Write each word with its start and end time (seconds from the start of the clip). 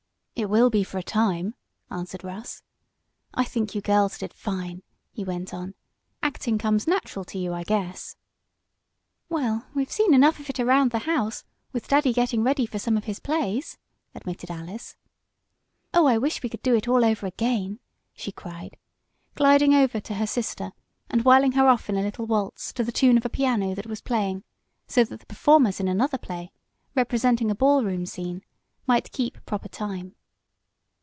"It 0.33 0.49
will 0.49 0.71
be 0.71 0.83
for 0.83 0.97
a 0.97 1.03
time," 1.03 1.53
answered 1.91 2.23
Russ. 2.23 2.63
"I 3.31 3.43
think 3.43 3.75
you 3.75 3.81
girls 3.81 4.17
did 4.17 4.33
fine!" 4.33 4.81
he 5.11 5.23
went 5.23 5.53
on. 5.53 5.75
"Acting 6.23 6.57
comes 6.57 6.87
natural 6.87 7.23
to 7.25 7.37
you, 7.37 7.53
I 7.53 7.61
guess." 7.61 8.15
"Well, 9.29 9.67
we've 9.75 9.91
seen 9.91 10.15
enough 10.15 10.39
of 10.39 10.49
it 10.49 10.59
around 10.59 10.89
the 10.89 10.97
house, 10.99 11.43
with 11.73 11.87
daddy 11.87 12.11
getting 12.11 12.41
ready 12.43 12.65
for 12.65 12.79
some 12.79 12.97
of 12.97 13.03
his 13.03 13.19
plays," 13.19 13.77
admitted 14.15 14.49
Alice. 14.49 14.95
"Oh, 15.93 16.07
I 16.07 16.17
wish 16.17 16.43
I 16.43 16.47
could 16.47 16.63
do 16.63 16.75
it 16.75 16.87
all 16.87 17.05
over 17.05 17.27
again!" 17.27 17.77
she 18.15 18.31
cried, 18.31 18.77
gliding 19.35 19.75
over 19.75 19.99
to 19.99 20.15
her 20.15 20.25
sister 20.25 20.71
and 21.07 21.23
whirling 21.23 21.51
her 21.51 21.67
off 21.67 21.87
in 21.87 21.97
a 21.97 22.01
little 22.01 22.25
waltz 22.25 22.73
to 22.73 22.83
the 22.83 22.91
tune 22.91 23.15
of 23.17 23.25
a 23.25 23.29
piano 23.29 23.75
that 23.75 23.85
was 23.85 24.01
playing 24.01 24.43
so 24.87 25.03
that 25.03 25.19
the 25.19 25.27
performers 25.27 25.79
in 25.79 25.87
another 25.87 26.17
play, 26.17 26.51
representing 26.95 27.51
a 27.51 27.55
ball 27.55 27.83
room 27.83 28.07
scene, 28.07 28.43
might 28.87 29.11
keep 29.11 29.45
proper 29.45 29.67
time. 29.69 30.15